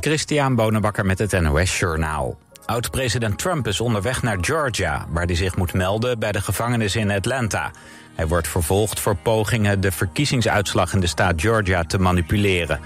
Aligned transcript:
Christian 0.00 0.54
Bonenbakker 0.54 1.06
met 1.06 1.18
het 1.18 1.40
NOS 1.40 1.78
Journaal. 1.78 2.38
Oud-president 2.66 3.38
Trump 3.38 3.66
is 3.66 3.80
onderweg 3.80 4.22
naar 4.22 4.38
Georgia... 4.40 5.06
waar 5.10 5.24
hij 5.24 5.34
zich 5.34 5.56
moet 5.56 5.72
melden 5.72 6.18
bij 6.18 6.32
de 6.32 6.40
gevangenis 6.40 6.96
in 6.96 7.10
Atlanta. 7.10 7.70
Hij 8.14 8.26
wordt 8.26 8.48
vervolgd 8.48 9.00
voor 9.00 9.16
pogingen 9.16 9.80
de 9.80 9.92
verkiezingsuitslag 9.92 10.92
in 10.92 11.00
de 11.00 11.06
staat 11.06 11.40
Georgia 11.40 11.84
te 11.84 11.98
manipuleren. 11.98 12.80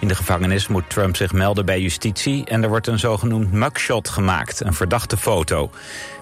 In 0.00 0.08
de 0.08 0.14
gevangenis 0.14 0.68
moet 0.68 0.90
Trump 0.90 1.16
zich 1.16 1.32
melden 1.32 1.66
bij 1.66 1.80
justitie... 1.80 2.44
en 2.44 2.62
er 2.62 2.68
wordt 2.68 2.86
een 2.86 2.98
zogenoemd 2.98 3.52
mugshot 3.52 4.08
gemaakt, 4.08 4.60
een 4.60 4.74
verdachte 4.74 5.16
foto. 5.16 5.70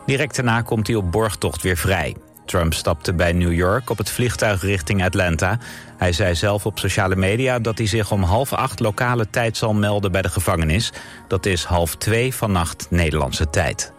Direct 0.07 0.37
daarna 0.37 0.63
komt 0.63 0.87
hij 0.87 0.97
op 0.97 1.13
borgtocht 1.13 1.63
weer 1.63 1.77
vrij. 1.77 2.17
Trump 2.45 2.75
stapte 2.75 3.13
bij 3.13 3.33
New 3.33 3.53
York 3.53 3.91
op 3.91 3.99
het 3.99 4.11
vliegtuig 4.11 4.63
richting 4.63 5.05
Atlanta. 5.05 5.59
Hij 5.97 6.13
zei 6.13 6.35
zelf 6.35 6.67
op 6.67 6.79
sociale 6.79 7.17
media 7.17 7.59
dat 7.59 7.79
hij 7.79 7.87
zich 7.87 8.11
om 8.11 8.23
half 8.23 8.53
acht 8.53 8.81
lokale 8.81 9.31
tijd 9.31 9.57
zal 9.57 9.75
melden 9.75 10.13
bij 10.13 10.23
de 10.23 10.29
gevangenis. 10.29 10.93
Dat 11.29 11.47
is 11.47 11.65
half 11.65 11.97
twee 11.97 12.35
vannacht 12.35 12.87
Nederlandse 12.91 13.51
tijd. 13.51 13.93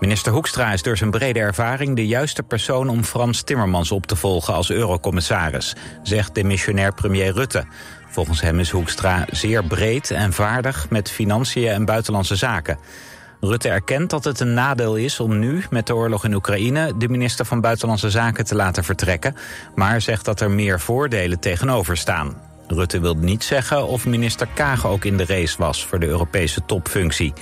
Minister 0.00 0.32
Hoekstra 0.32 0.72
is 0.72 0.82
door 0.82 0.96
zijn 0.96 1.10
brede 1.10 1.38
ervaring 1.38 1.96
de 1.96 2.06
juiste 2.06 2.42
persoon 2.42 2.88
om 2.88 3.04
Frans 3.04 3.42
Timmermans 3.42 3.90
op 3.90 4.06
te 4.06 4.16
volgen 4.16 4.54
als 4.54 4.70
eurocommissaris, 4.70 5.74
zegt 6.02 6.34
demissionair 6.34 6.94
premier 6.94 7.32
Rutte. 7.32 7.64
Volgens 8.08 8.40
hem 8.40 8.58
is 8.58 8.70
Hoekstra 8.70 9.26
zeer 9.30 9.64
breed 9.64 10.10
en 10.10 10.32
vaardig 10.32 10.90
met 10.90 11.10
financiën 11.10 11.68
en 11.68 11.84
buitenlandse 11.84 12.36
zaken. 12.36 12.78
Rutte 13.40 13.68
erkent 13.68 14.10
dat 14.10 14.24
het 14.24 14.40
een 14.40 14.54
nadeel 14.54 14.96
is 14.96 15.20
om 15.20 15.38
nu, 15.38 15.64
met 15.70 15.86
de 15.86 15.94
oorlog 15.94 16.24
in 16.24 16.34
Oekraïne... 16.34 16.92
de 16.96 17.08
minister 17.08 17.44
van 17.44 17.60
Buitenlandse 17.60 18.10
Zaken 18.10 18.44
te 18.44 18.54
laten 18.54 18.84
vertrekken... 18.84 19.36
maar 19.74 20.00
zegt 20.00 20.24
dat 20.24 20.40
er 20.40 20.50
meer 20.50 20.80
voordelen 20.80 21.38
tegenover 21.38 21.96
staan. 21.96 22.36
Rutte 22.66 23.00
wil 23.00 23.14
niet 23.14 23.44
zeggen 23.44 23.86
of 23.86 24.06
minister 24.06 24.48
Kaag 24.54 24.86
ook 24.86 25.04
in 25.04 25.16
de 25.16 25.24
race 25.24 25.58
was... 25.58 25.86
voor 25.86 25.98
de 25.98 26.06
Europese 26.06 26.64
topfunctie. 26.66 27.32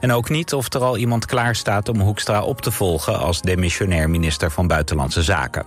En 0.00 0.12
ook 0.12 0.28
niet 0.28 0.52
of 0.52 0.72
er 0.72 0.82
al 0.82 0.96
iemand 0.96 1.26
klaar 1.26 1.54
staat 1.54 1.88
om 1.88 2.00
Hoekstra 2.00 2.42
op 2.42 2.60
te 2.60 2.70
volgen... 2.70 3.18
als 3.18 3.42
demissionair 3.42 4.10
minister 4.10 4.50
van 4.50 4.66
Buitenlandse 4.66 5.22
Zaken. 5.22 5.64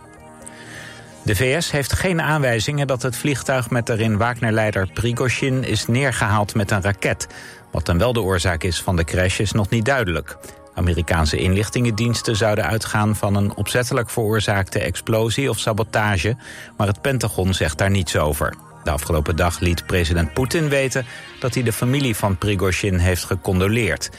De 1.27 1.35
VS 1.35 1.71
heeft 1.71 1.93
geen 1.93 2.21
aanwijzingen 2.21 2.87
dat 2.87 3.01
het 3.01 3.15
vliegtuig 3.15 3.69
met 3.69 3.85
daarin 3.85 4.17
Wagner-leider 4.17 4.89
Prigozhin 4.93 5.63
is 5.63 5.87
neergehaald 5.87 6.55
met 6.55 6.71
een 6.71 6.81
raket. 6.81 7.27
Wat 7.71 7.85
dan 7.85 7.97
wel 7.97 8.13
de 8.13 8.21
oorzaak 8.21 8.63
is 8.63 8.81
van 8.81 8.95
de 8.95 9.03
crash 9.03 9.39
is 9.39 9.51
nog 9.51 9.69
niet 9.69 9.85
duidelijk. 9.85 10.37
Amerikaanse 10.73 11.37
inlichtingendiensten 11.37 12.35
zouden 12.35 12.65
uitgaan 12.65 13.15
van 13.15 13.35
een 13.35 13.55
opzettelijk 13.55 14.09
veroorzaakte 14.09 14.79
explosie 14.79 15.49
of 15.49 15.59
sabotage, 15.59 16.35
maar 16.77 16.87
het 16.87 17.01
Pentagon 17.01 17.53
zegt 17.53 17.77
daar 17.77 17.89
niets 17.89 18.15
over. 18.15 18.55
De 18.83 18.91
afgelopen 18.91 19.35
dag 19.35 19.59
liet 19.59 19.85
president 19.85 20.33
Poetin 20.33 20.69
weten 20.69 21.05
dat 21.39 21.53
hij 21.53 21.63
de 21.63 21.73
familie 21.73 22.15
van 22.15 22.37
Prigozhin 22.37 22.97
heeft 22.97 23.23
gecondoleerd. 23.23 24.09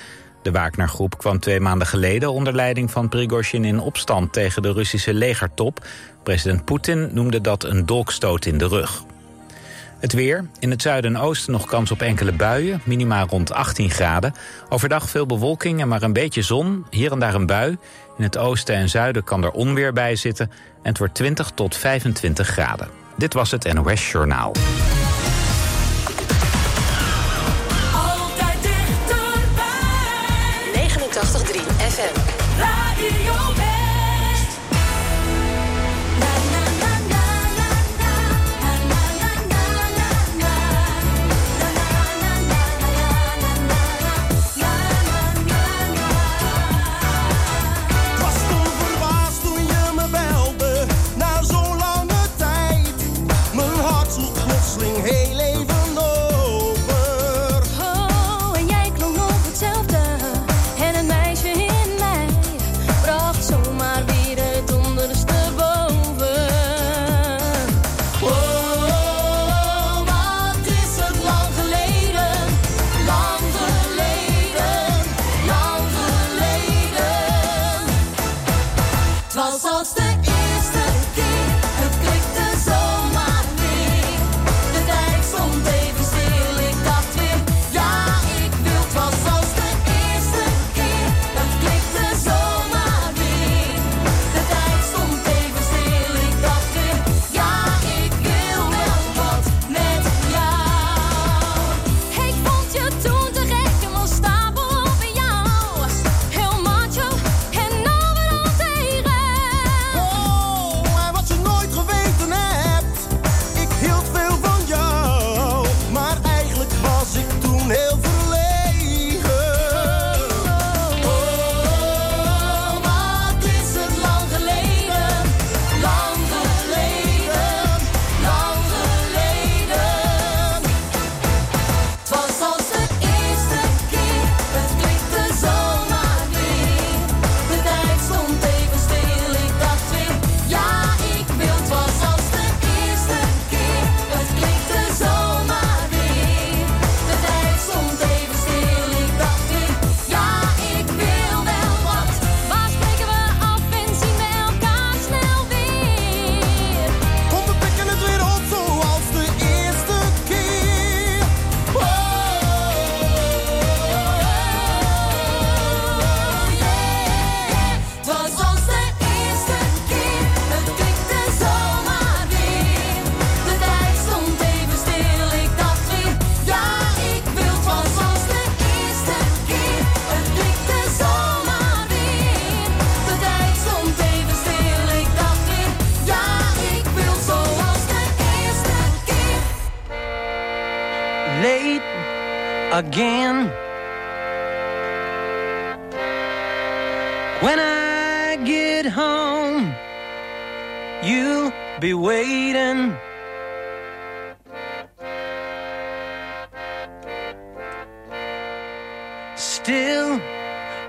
De 0.43 0.51
Wagner-groep 0.51 1.19
kwam 1.19 1.39
twee 1.39 1.61
maanden 1.61 1.87
geleden 1.87 2.33
onder 2.33 2.55
leiding 2.55 2.91
van 2.91 3.09
Prigozhin 3.09 3.65
in 3.65 3.81
opstand 3.81 4.33
tegen 4.33 4.63
de 4.63 4.73
Russische 4.73 5.15
legertop. 5.15 5.87
President 6.23 6.65
Poetin 6.65 7.09
noemde 7.13 7.41
dat 7.41 7.65
een 7.65 7.87
dolkstoot 7.87 8.47
in 8.47 8.59
de 8.59 8.69
rug. 8.69 9.03
Het 9.99 10.13
weer. 10.13 10.49
In 10.59 10.71
het 10.71 10.83
zuiden 10.83 11.15
en 11.15 11.21
oosten 11.21 11.53
nog 11.53 11.67
kans 11.67 11.91
op 11.91 12.03
enkele 12.03 12.33
buien. 12.33 12.81
Minimaal 12.85 13.27
rond 13.27 13.53
18 13.53 13.91
graden. 13.91 14.35
Overdag 14.69 15.09
veel 15.09 15.27
bewolking 15.27 15.81
en 15.81 15.89
maar 15.89 16.03
een 16.03 16.13
beetje 16.13 16.43
zon. 16.43 16.87
Hier 16.91 17.13
en 17.13 17.19
daar 17.19 17.35
een 17.35 17.47
bui. 17.47 17.77
In 18.17 18.25
het 18.25 18.39
oosten 18.39 18.75
en 18.75 18.89
zuiden 18.89 19.25
kan 19.25 19.45
er 19.45 19.51
onweer 19.51 19.93
bij 19.93 20.17
zitten. 20.17 20.51
En 20.83 20.89
het 20.89 20.99
wordt 20.99 21.15
20 21.15 21.51
tot 21.51 21.77
25 21.77 22.49
graden. 22.49 22.89
Dit 23.17 23.35
was 23.35 23.51
het 23.51 23.73
NOS 23.73 24.11
Journaal. 24.11 24.53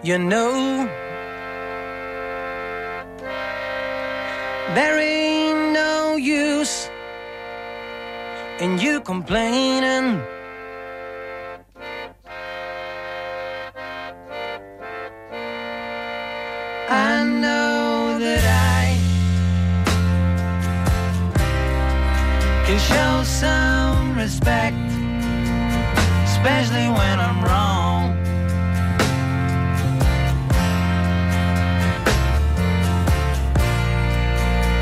You 0.10 0.18
know, 0.18 0.39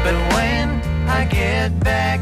But 0.07 0.15
when 0.36 0.69
I 1.09 1.25
get 1.25 1.77
back, 1.81 2.21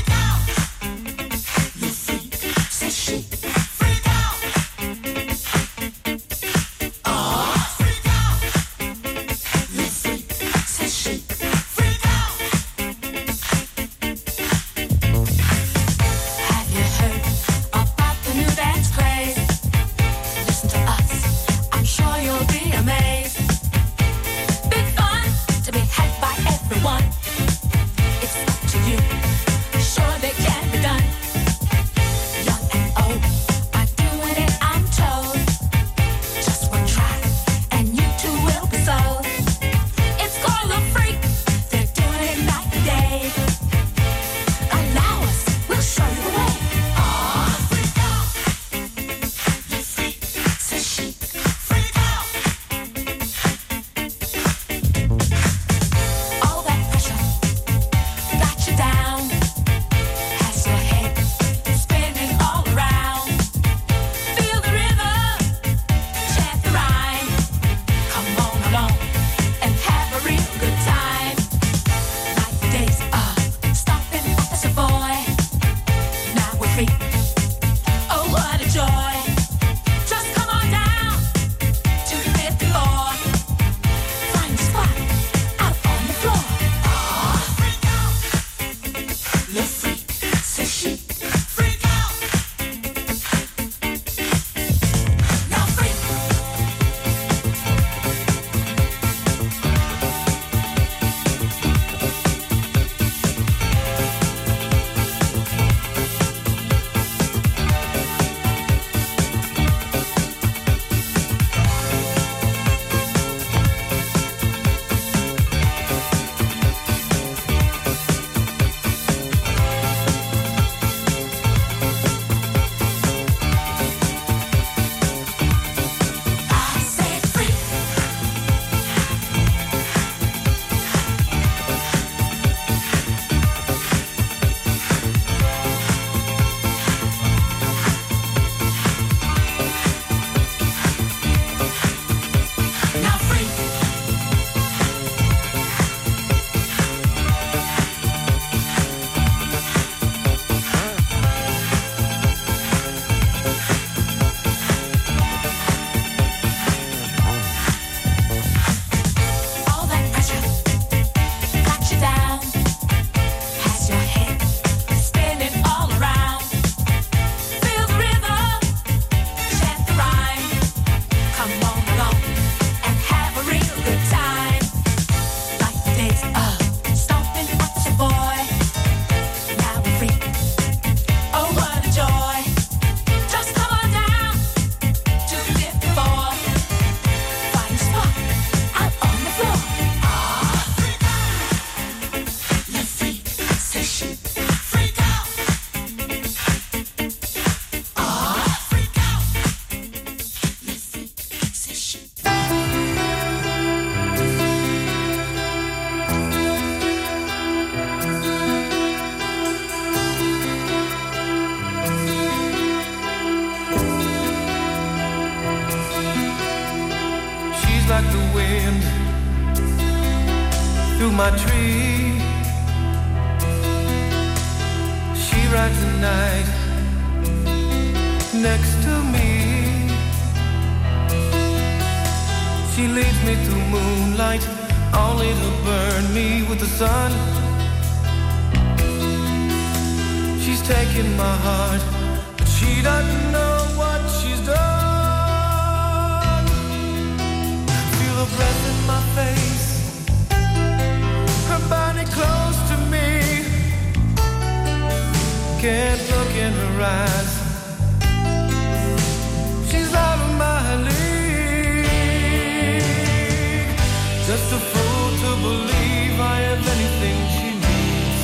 everything 267.01 267.19
she 267.35 267.49
needs. 267.65 268.21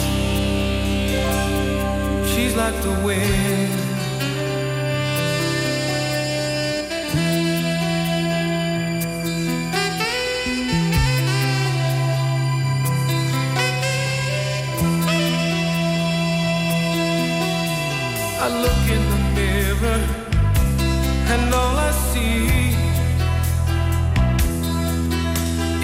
She's 2.31 2.55
like 2.55 2.75
the 2.81 2.91
wind. 3.05 3.73
I 18.39 18.47
look 18.63 18.83
in 18.95 19.03
the 19.13 19.19
mirror 19.35 20.01
and 21.33 21.53
all 21.53 21.77
I 21.77 21.91
see 22.11 22.75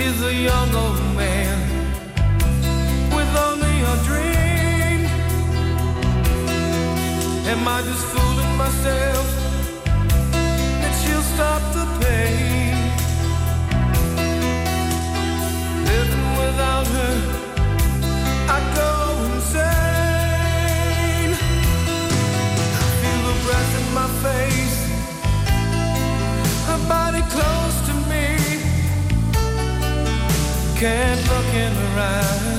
is 0.01 0.21
a 0.23 0.34
young 0.34 0.75
old 0.75 1.15
man 1.17 1.62
Am 7.45 7.67
I 7.67 7.82
just 7.82 8.06
fooling 8.06 8.56
myself 8.56 9.27
that 10.82 10.93
she'll 11.01 11.21
stop 11.36 11.62
the 11.73 11.86
pain? 11.99 12.75
Living 15.91 16.29
without 16.41 16.88
her, 16.88 17.15
I 18.47 18.60
go 18.79 18.91
insane. 19.34 21.34
I 22.82 22.84
feel 22.99 23.21
the 23.29 23.36
breath 23.45 23.73
in 23.82 23.88
my 23.93 24.08
face, 24.25 24.79
her 26.67 26.82
body 26.88 27.21
close 27.36 27.75
to 27.88 27.93
me. 28.12 28.27
Can't 30.79 31.21
look 31.27 31.53
in 31.53 31.73
her 31.73 31.99
eyes. 31.99 32.53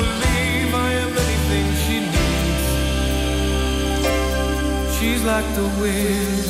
believe 0.00 0.70
I 0.74 0.90
am 1.04 1.12
anything 1.24 1.66
she 1.84 1.96
needs. 2.14 2.64
She's 4.96 5.22
like 5.24 5.48
the 5.54 5.68
wind. 5.80 6.44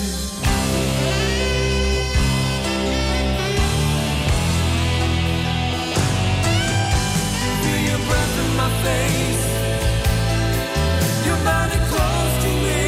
Feel 7.62 7.82
your 7.90 8.02
breath 8.08 8.36
in 8.44 8.50
my 8.62 8.70
face. 8.86 9.46
Your 11.26 11.38
body 11.50 11.78
close 11.92 12.34
to 12.44 12.50
me. 12.66 12.82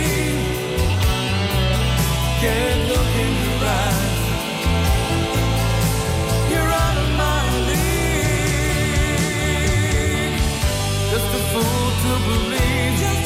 Can't 2.40 2.82
look 2.90 3.12
in 3.24 3.39
believe. 12.30 13.19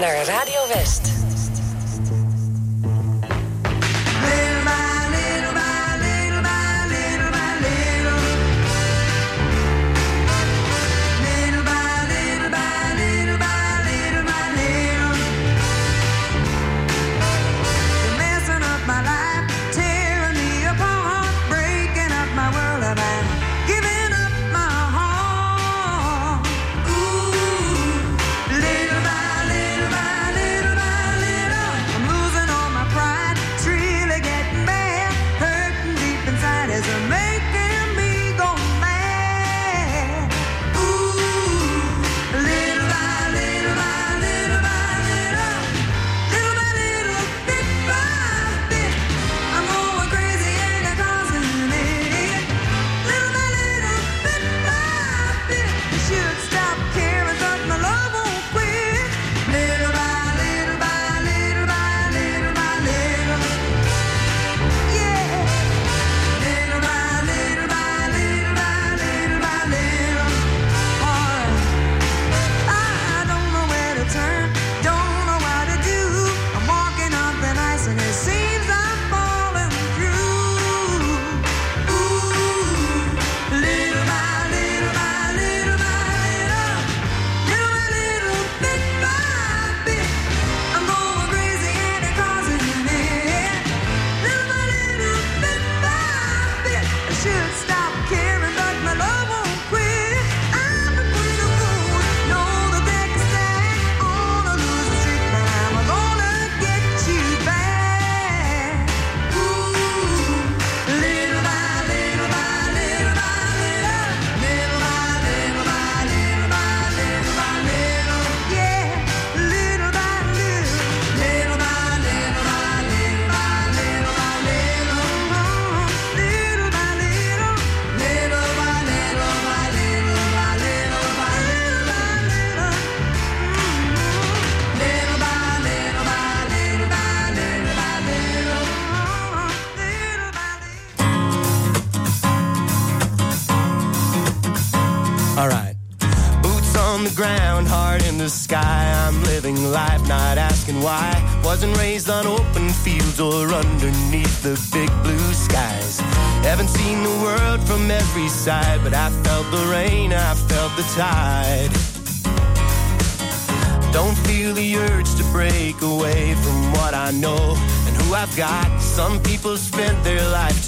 naar 0.00 0.24
Radio 0.24 0.66
West. 0.68 1.29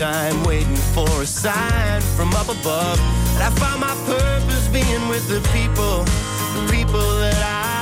Lifetime 0.02 0.42
waiting 0.44 0.76
for 0.76 1.22
a 1.22 1.26
sign 1.26 2.00
from 2.16 2.32
up 2.34 2.48
above. 2.48 2.98
And 3.34 3.42
I 3.42 3.50
found 3.50 3.80
my 3.80 3.94
purpose 4.06 4.68
being 4.68 5.08
with 5.08 5.28
the 5.28 5.40
people, 5.52 6.04
the 6.54 6.72
people 6.72 7.18
that 7.20 7.36
I 7.36 7.81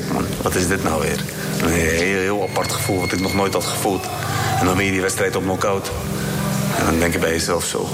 gek 0.00 0.12
man. 0.12 0.26
Wat 0.42 0.54
is 0.54 0.68
dit 0.68 0.84
nou 0.84 1.00
weer? 1.00 1.20
Een 1.62 1.68
heel, 1.68 2.18
heel 2.18 2.42
apart 2.42 2.72
gevoel 2.72 3.00
wat 3.00 3.12
ik 3.12 3.20
nog 3.20 3.34
nooit 3.34 3.52
had 3.52 3.64
gevoeld. 3.64 4.06
En 4.58 4.66
dan 4.66 4.76
win 4.76 4.86
je 4.86 4.92
die 4.92 5.00
wedstrijd 5.00 5.36
op 5.36 5.42
knock-out. 5.42 5.90
En 6.78 6.84
dan 6.84 6.98
denk 6.98 7.12
je 7.12 7.18
bij 7.18 7.30
jezelf 7.30 7.64
zo. 7.64 7.88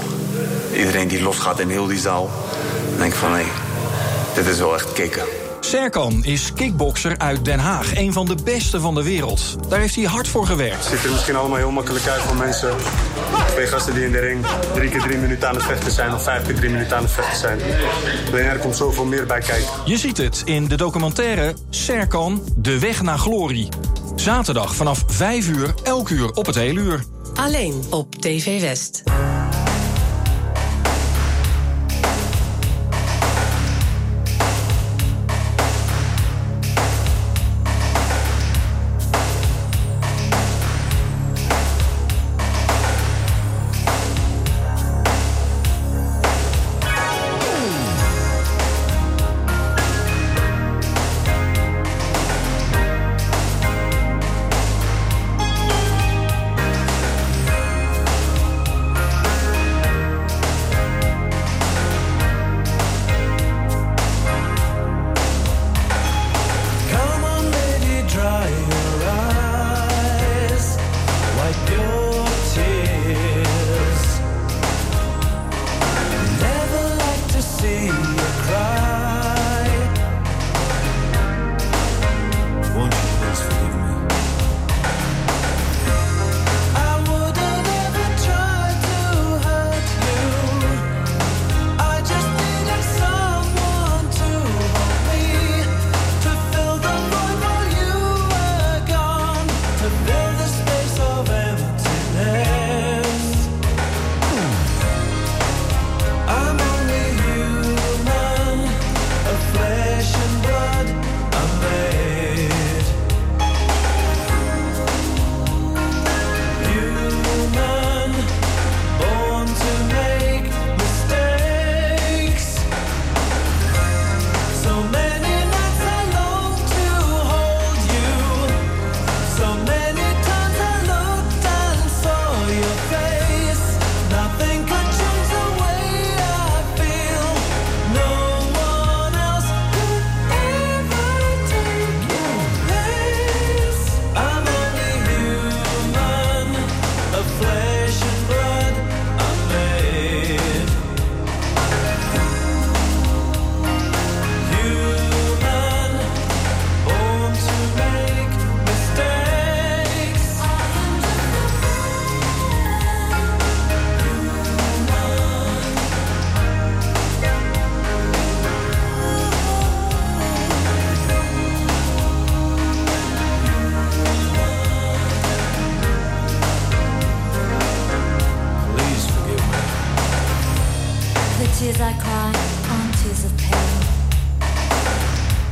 Iedereen 0.75 1.07
die 1.07 1.21
losgaat 1.21 1.59
in 1.59 1.69
heel 1.69 1.87
die 1.87 1.99
zaal. 1.99 2.29
Dan 2.89 2.97
denk 2.97 3.13
ik 3.13 3.19
van 3.19 3.33
hé, 3.33 3.43
dit 4.33 4.45
is 4.45 4.57
wel 4.57 4.73
echt 4.73 4.93
kicken. 4.93 5.23
Serkan 5.59 6.23
is 6.23 6.53
kickbokser 6.53 7.17
uit 7.17 7.45
Den 7.45 7.59
Haag. 7.59 7.95
Een 7.95 8.13
van 8.13 8.25
de 8.25 8.35
beste 8.43 8.79
van 8.79 8.95
de 8.95 9.03
wereld. 9.03 9.55
Daar 9.69 9.79
heeft 9.79 9.95
hij 9.95 10.03
hard 10.03 10.27
voor 10.27 10.45
gewerkt. 10.45 10.83
Het 10.83 10.93
ziet 10.93 11.03
er 11.03 11.11
misschien 11.11 11.35
allemaal 11.35 11.57
heel 11.57 11.71
makkelijk 11.71 12.07
uit 12.07 12.21
voor 12.21 12.35
mensen. 12.35 12.75
Twee 13.61 13.73
gasten 13.73 13.93
die 13.93 14.05
in 14.05 14.11
de 14.11 14.19
ring 14.19 14.45
drie 14.73 14.89
keer 14.89 15.01
drie 15.01 15.17
minuten 15.17 15.47
aan 15.47 15.55
het 15.55 15.63
vechten 15.63 15.91
zijn... 15.91 16.13
of 16.13 16.23
vijf 16.23 16.45
keer 16.45 16.55
drie 16.55 16.69
minuten 16.69 16.97
aan 16.97 17.03
het 17.03 17.11
vechten 17.11 17.37
zijn. 17.37 17.59
Alleen 18.27 18.45
er 18.45 18.57
komt 18.57 18.75
zoveel 18.75 19.05
meer 19.05 19.25
bij 19.25 19.39
kijken. 19.39 19.67
Je 19.85 19.97
ziet 19.97 20.17
het 20.17 20.41
in 20.45 20.67
de 20.67 20.77
documentaire 20.77 21.53
Serkan, 21.69 22.43
De 22.55 22.79
Weg 22.79 23.01
naar 23.01 23.17
Glorie. 23.17 23.69
Zaterdag 24.15 24.75
vanaf 24.75 25.03
5 25.07 25.47
uur, 25.47 25.73
elk 25.83 26.09
uur 26.09 26.31
op 26.31 26.45
het 26.45 26.55
hele 26.55 26.79
uur. 26.79 27.03
Alleen 27.33 27.83
op 27.89 28.15
TV 28.15 28.61
West. 28.61 29.03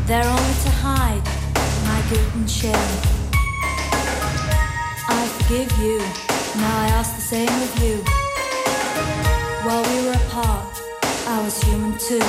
They're 0.10 0.26
only 0.26 0.54
to 0.64 0.72
hide 0.72 1.24
my 1.86 2.02
guilt 2.10 2.34
and 2.34 2.50
shame. 2.50 2.74
I 5.08 5.28
forgive 5.38 5.72
you, 5.78 6.00
now 6.60 6.80
I 6.80 6.88
ask 6.98 7.14
the 7.14 7.22
same 7.22 7.48
of 7.48 7.84
you. 7.84 8.04
While 9.64 9.84
we 9.84 10.06
were 10.08 10.14
apart, 10.14 10.82
I 11.28 11.44
was 11.44 11.62
human 11.62 11.96
too. 12.00 12.24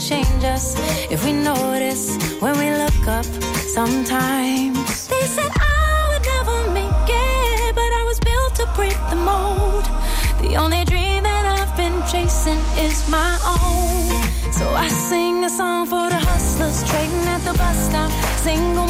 Change 0.00 0.44
us 0.44 0.74
if 1.10 1.24
we 1.26 1.32
notice 1.32 2.16
when 2.40 2.56
we 2.58 2.70
look 2.70 3.06
up 3.06 3.24
sometimes. 3.76 5.08
They 5.08 5.20
said 5.26 5.52
I 5.52 6.08
would 6.08 6.24
never 6.24 6.72
make 6.72 7.08
it, 7.08 7.74
but 7.74 7.90
I 8.00 8.02
was 8.06 8.18
built 8.18 8.54
to 8.56 8.66
break 8.74 8.96
the 9.10 9.16
mold. 9.16 9.84
The 10.40 10.56
only 10.56 10.84
dream 10.86 11.22
that 11.24 11.44
I've 11.44 11.76
been 11.76 12.00
chasing 12.10 12.60
is 12.78 13.08
my 13.10 13.36
own. 13.44 14.52
So 14.52 14.66
I 14.70 14.88
sing 14.88 15.44
a 15.44 15.50
song 15.50 15.86
for 15.86 16.08
the 16.08 16.16
hustlers 16.16 16.82
trading 16.88 17.26
at 17.28 17.42
the 17.44 17.52
bus 17.58 17.76
stop. 17.88 18.10
Single 18.38 18.89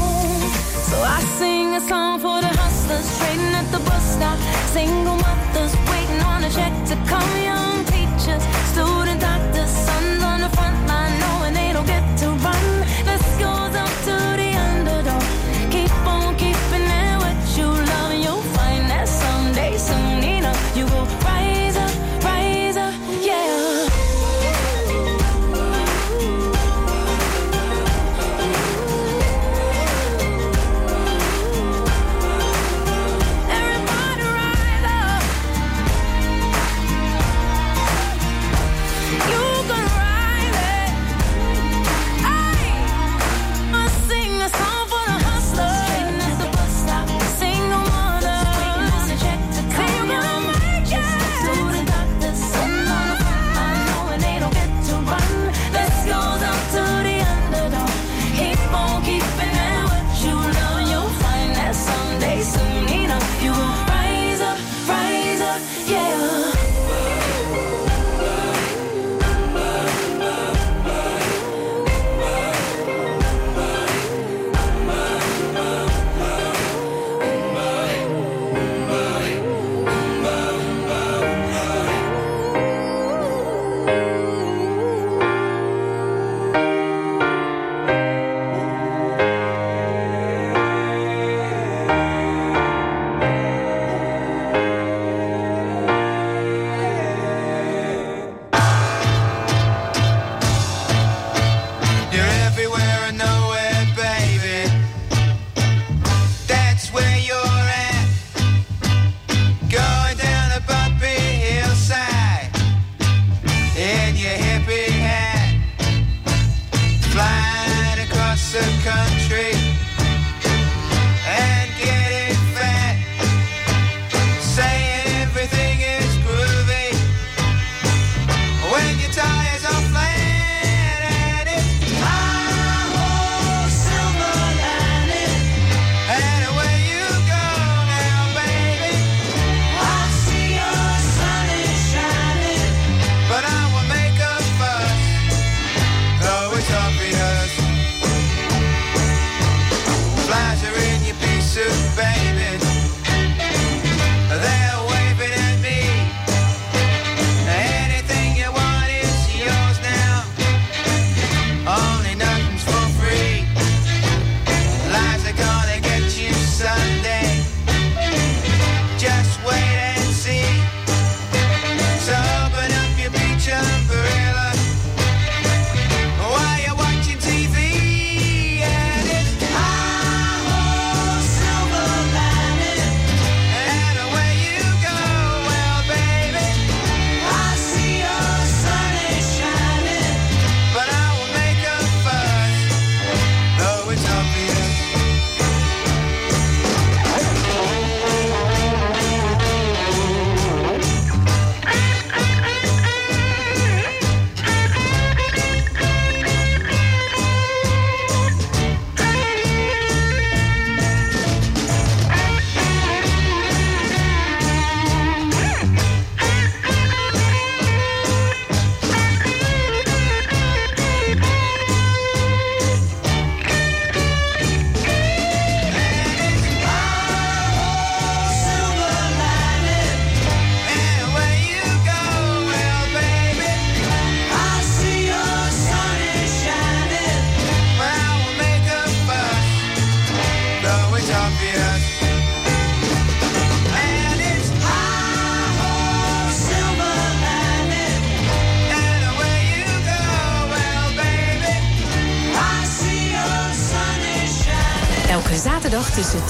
So 0.91 0.97
I 1.01 1.21
sing 1.39 1.73
a 1.75 1.79
song 1.79 2.19
for 2.19 2.41
the 2.41 2.51
hustlers 2.61 3.07
trading 3.17 3.53
at 3.55 3.67
the 3.71 3.79
bus 3.79 4.03
stop. 4.15 4.37
Single 4.75 5.15
mothers 5.15 5.73
waiting 5.89 6.21
on 6.31 6.43
a 6.43 6.49
check 6.49 6.73
to 6.89 6.95
come. 7.09 7.31
Young 7.41 7.60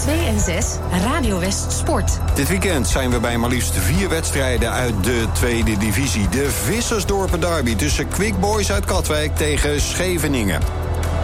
2 0.01 0.25
en 0.25 0.39
6 0.39 0.65
Radio 1.03 1.39
West 1.39 1.71
Sport. 1.71 2.19
Dit 2.33 2.47
weekend 2.47 2.87
zijn 2.87 3.11
we 3.11 3.19
bij 3.19 3.37
maar 3.37 3.49
liefst 3.49 3.75
vier 3.75 4.09
wedstrijden 4.09 4.71
uit 4.71 5.03
de 5.03 5.25
tweede 5.31 5.77
divisie. 5.77 6.29
De 6.29 6.49
Vissersdorpen 6.49 7.39
Derby 7.39 7.75
tussen 7.75 8.07
Quick 8.07 8.39
Boys 8.39 8.71
uit 8.71 8.85
Katwijk 8.85 9.35
tegen 9.35 9.81
Scheveningen. 9.81 10.61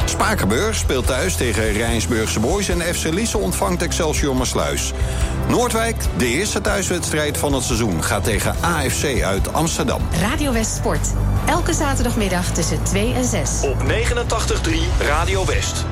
Spakenburg 0.05 0.75
speelt 0.75 1.07
thuis 1.07 1.35
tegen 1.35 1.71
Rijnsburgse 1.71 2.39
Boys 2.39 2.69
en 2.69 2.81
FC 2.95 3.03
Lisse 3.03 3.37
ontvangt 3.37 3.81
Excelsior 3.81 4.35
Maasluis. 4.35 4.93
Noordwijk, 5.47 5.95
de 6.17 6.27
eerste 6.27 6.61
thuiswedstrijd 6.61 7.37
van 7.37 7.53
het 7.53 7.63
seizoen, 7.63 8.03
gaat 8.03 8.23
tegen 8.23 8.55
AFC 8.61 9.21
uit 9.21 9.53
Amsterdam. 9.53 10.01
Radio 10.21 10.51
West 10.51 10.75
Sport, 10.75 11.13
elke 11.45 11.73
zaterdagmiddag 11.73 12.51
tussen 12.51 12.83
2 12.83 13.13
en 13.13 13.25
6. 13.25 13.49
Op 13.61 13.77
89.3 13.83 15.07
Radio 15.07 15.45
West. 15.45 15.85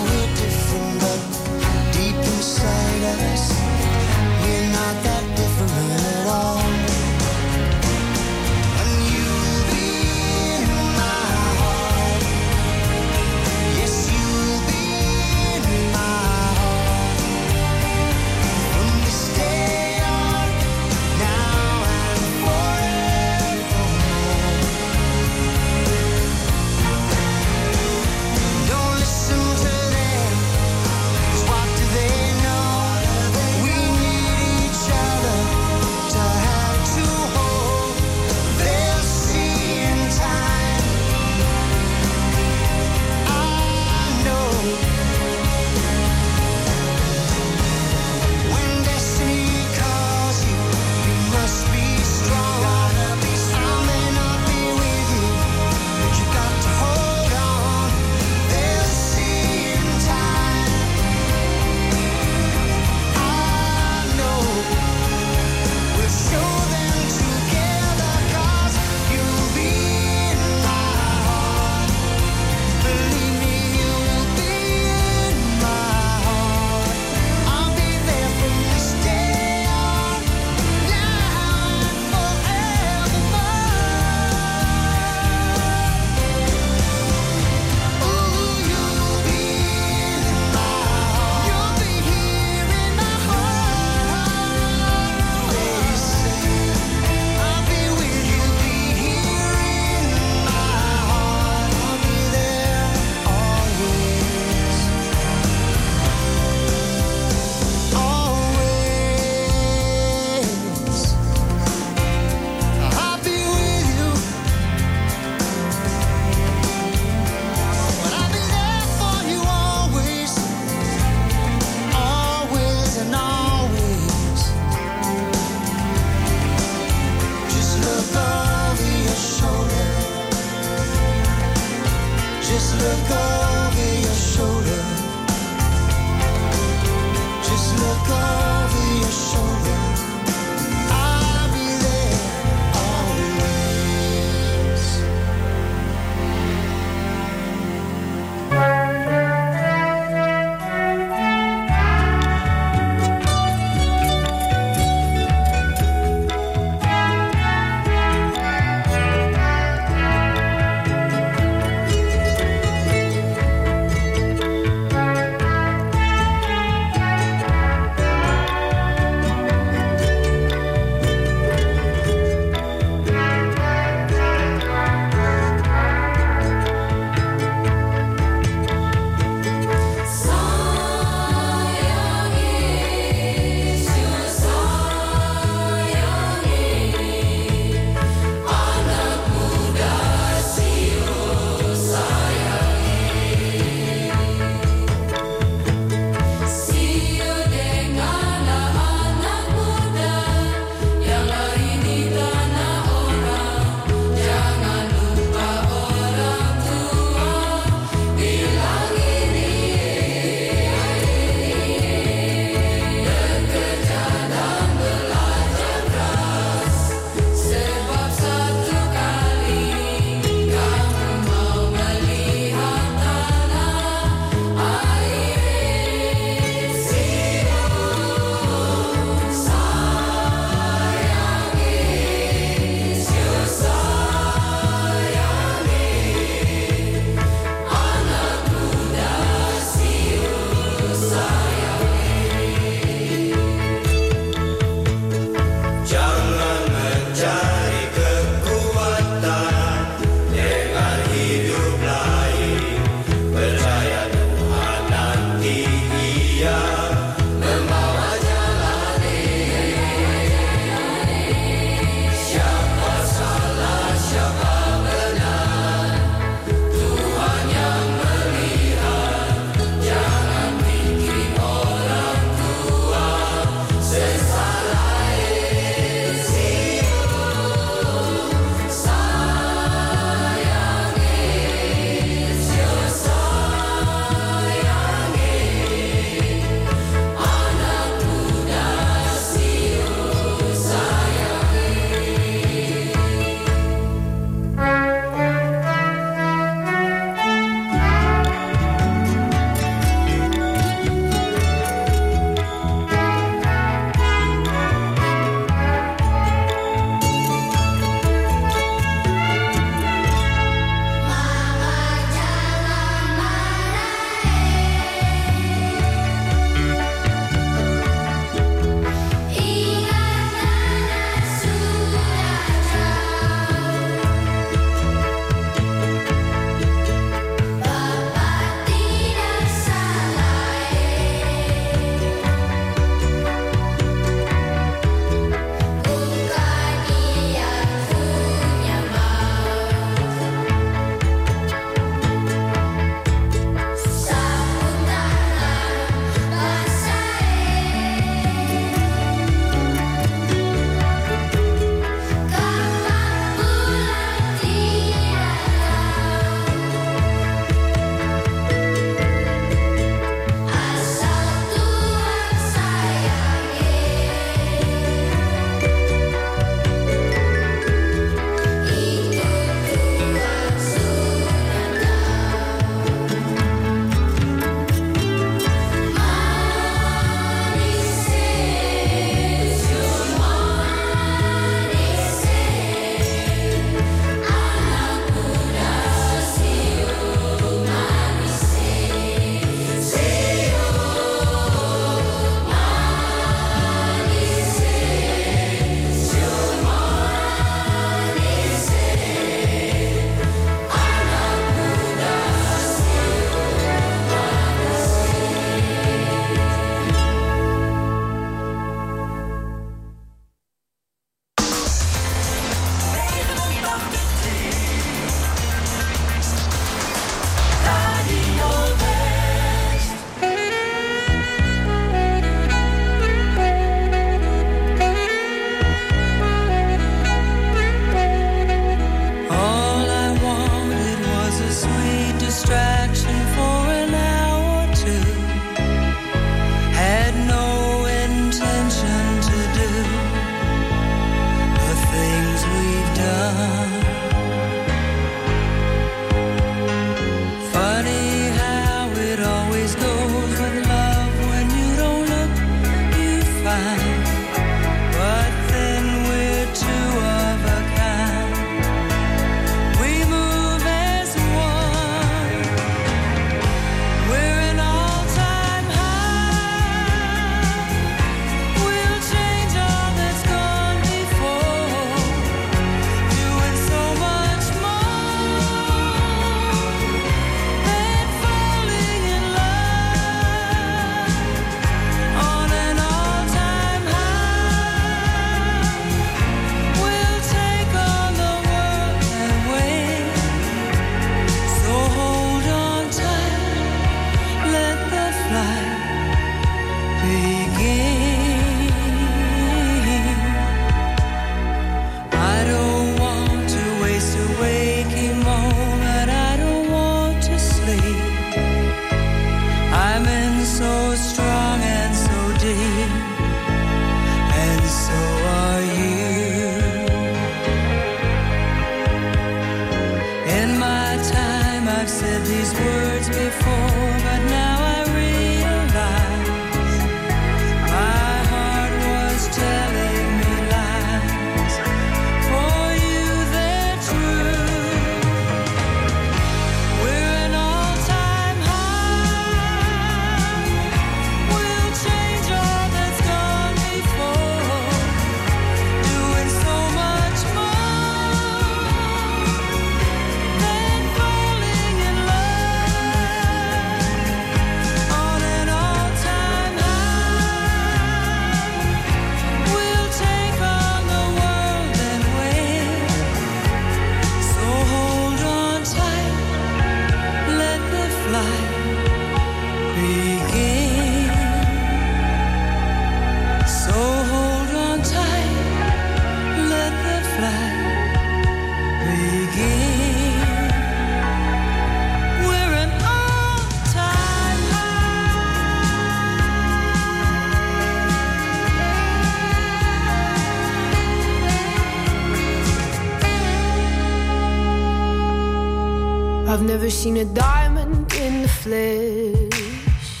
Never 596.66 596.74
seen 596.74 596.96
a 596.96 597.04
diamond 597.14 597.92
in 597.94 598.22
the 598.22 598.28
flesh. 598.28 600.00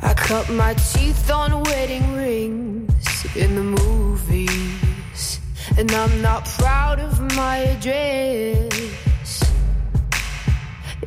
I 0.00 0.12
cut 0.12 0.50
my 0.50 0.74
teeth 0.74 1.30
on 1.30 1.62
wedding 1.62 2.12
rings 2.12 3.24
in 3.34 3.54
the 3.54 3.62
movies. 3.62 5.40
And 5.78 5.90
I'm 5.90 6.20
not 6.20 6.44
proud 6.58 7.00
of 7.00 7.18
my 7.34 7.56
address. 7.72 8.70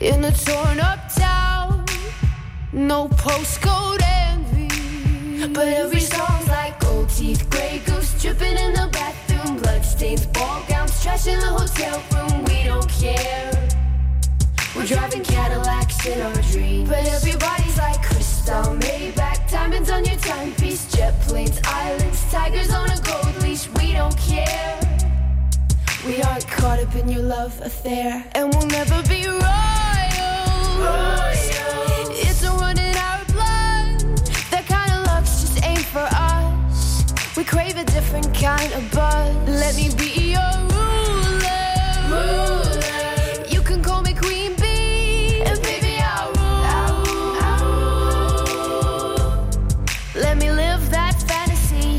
In 0.01 0.25
a 0.25 0.31
torn 0.31 0.79
up 0.79 1.01
town, 1.13 1.85
no 2.73 3.07
postcode 3.09 4.01
envy. 4.01 5.47
But 5.53 5.67
every 5.67 6.01
song's 6.01 6.47
like 6.47 6.79
gold 6.79 7.09
teeth, 7.09 7.47
gray 7.51 7.83
goose 7.85 8.19
dripping 8.19 8.57
in 8.57 8.73
the 8.73 8.89
bathroom, 9.39 9.57
bloodstains, 9.57 10.25
ball 10.27 10.63
gowns, 10.67 11.01
trash 11.01 11.27
in 11.27 11.39
the 11.39 11.45
hotel 11.45 12.01
room. 12.13 12.43
We 12.45 12.63
don't 12.63 12.89
care. 12.89 13.51
We're 14.75 14.85
driving 14.85 15.23
Cadillacs 15.23 16.05
in 16.05 16.21
our 16.21 16.41
dreams. 16.51 16.89
But 16.89 17.07
everybody's 17.07 17.77
like 17.77 18.01
Cristal, 18.03 18.75
Maybach, 18.77 19.49
diamonds 19.49 19.89
on 19.89 20.05
your 20.05 20.17
timepiece, 20.17 20.91
jet 20.91 21.19
planes, 21.21 21.59
islands, 21.65 22.31
tigers 22.31 22.71
on 22.73 22.89
a 22.89 22.99
gold 23.01 23.41
leash. 23.41 23.67
We 23.69 23.93
don't 23.93 24.17
care. 24.17 24.79
We 26.05 26.21
aren't 26.21 26.47
caught 26.47 26.79
up 26.79 26.95
in 26.95 27.09
your 27.09 27.23
love 27.23 27.59
affair, 27.61 28.23
and 28.33 28.53
we'll 28.53 28.67
never 28.67 29.01
be 29.03 29.25
royal. 29.27 29.39
It's 29.41 31.28
crave 37.49 37.77
a 37.77 37.83
different 37.85 38.31
kind 38.35 38.71
of 38.73 38.91
buzz. 38.91 39.35
Let 39.47 39.75
me 39.75 39.89
be 39.97 40.33
your 40.35 40.53
ruler. 40.69 41.65
You 43.49 43.61
can 43.63 43.81
call 43.81 44.03
me 44.03 44.13
Queen 44.13 44.55
Bee, 44.61 45.41
and 45.47 45.59
baby 45.63 45.97
I'll 45.99 46.31
rule. 47.63 47.89
Let 50.13 50.37
me 50.37 50.51
live 50.51 50.91
that 50.91 51.15
fantasy. 51.29 51.97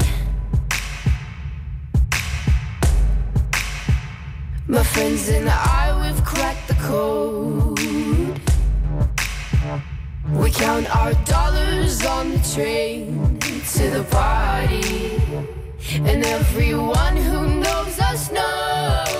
My 4.69 4.85
friends 4.85 5.29
and 5.31 5.49
I, 5.49 5.85
we've 6.01 6.25
cracked 6.25 6.69
the 6.69 6.75
code. 6.75 7.79
We 10.33 10.51
count 10.53 10.87
our 10.95 11.13
dollars 11.25 12.07
on 12.07 12.31
the 12.31 12.39
train 12.55 13.41
to 13.65 13.91
the 13.91 14.05
party. 14.05 15.21
And 16.09 16.25
everyone 16.25 17.17
who 17.17 17.61
knows 17.61 17.99
us 18.01 18.31
knows 18.33 19.11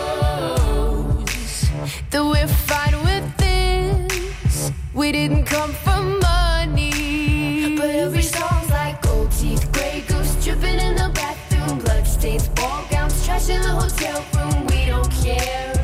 that 2.11 2.25
we're 2.25 2.49
fine 2.49 2.97
with 3.05 3.37
this. 3.37 4.73
We 4.95 5.13
didn't 5.13 5.45
come 5.45 5.73
for 5.73 6.01
money. 6.01 7.77
But 7.77 7.91
every 7.91 8.23
song's 8.23 8.71
like 8.71 9.03
gold 9.03 9.31
teeth, 9.33 9.71
gray 9.73 10.05
goose 10.09 10.35
dripping 10.45 10.79
in 10.79 10.95
the 10.97 11.11
bathroom, 11.15 11.79
blood 11.79 12.05
bloodstains, 12.05 12.49
ball 12.49 12.85
gowns, 12.91 13.25
trash 13.25 13.49
in 13.51 13.61
the 13.63 13.69
hotel 13.69 14.25
room. 14.35 14.67
We 14.69 14.87
don't 14.87 15.11
care. 15.11 15.75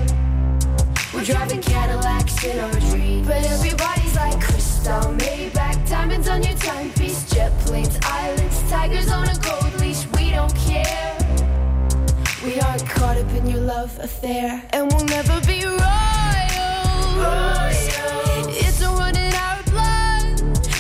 We're 1.12 1.24
driving 1.24 1.62
Cadillacs 1.62 2.44
in 2.44 2.58
our 2.58 2.80
dreams. 2.90 3.26
But 3.26 3.44
everybody's 3.44 4.14
like 4.16 4.40
Cristal, 4.40 5.14
Maybach, 5.20 5.88
diamonds 5.88 6.28
on 6.28 6.42
your 6.42 6.56
timepiece, 6.56 7.05
tigers 8.86 9.10
on 9.10 9.28
a 9.28 9.34
gold 9.38 9.80
leash. 9.80 10.06
We 10.16 10.30
don't 10.30 10.54
care. 10.54 11.16
We 12.44 12.60
aren't 12.60 12.86
caught 12.88 13.16
up 13.16 13.30
in 13.32 13.46
your 13.48 13.60
love 13.60 13.98
affair, 13.98 14.62
and 14.70 14.92
we'll 14.92 15.04
never 15.06 15.40
be 15.40 15.64
royal. 15.64 15.80
It's 18.48 18.80
a 18.82 18.88
run 18.88 19.16
in 19.16 19.34
our 19.34 19.62
blood. 19.74 20.38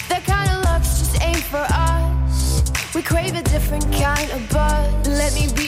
That 0.08 0.22
kind 0.24 0.48
of 0.50 0.64
luck's 0.64 0.98
just 1.00 1.20
ain't 1.22 1.42
for 1.52 1.66
us. 1.70 2.62
We 2.94 3.02
crave 3.02 3.34
a 3.34 3.42
different 3.42 3.84
kind 3.92 4.30
of 4.30 4.48
buzz. 4.50 5.08
Let 5.08 5.34
me 5.34 5.48
be 5.56 5.65